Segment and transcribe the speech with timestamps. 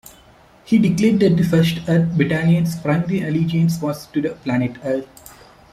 [0.65, 5.05] He declared that the First Earth Battalion's primary allegiance was to the planet earth.